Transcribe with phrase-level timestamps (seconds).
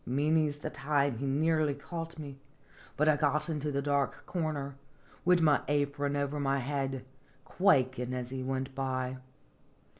[0.03, 2.39] Many's the time he nearly caught me,
[2.97, 4.73] but I got into the dark corner,
[5.23, 7.05] wid my apron over my head,
[7.45, 9.17] quakin' as he went by.